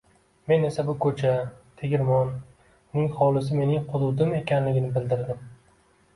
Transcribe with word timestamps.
Men 0.51 0.61
esa 0.69 0.85
bu 0.85 0.95
ko‘cha, 1.03 1.33
tegirmon, 1.81 2.31
uning 2.71 3.13
hovlisi 3.21 3.61
mening 3.61 3.85
hududim 3.93 4.35
ekanligini 4.41 4.91
bildirdim 4.99 5.47